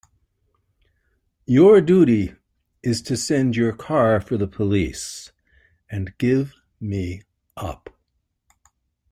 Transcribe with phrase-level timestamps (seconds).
[1.45, 2.33] Your duty
[2.81, 5.31] is to send your car for the police
[5.91, 7.21] and give me
[7.55, 7.91] up.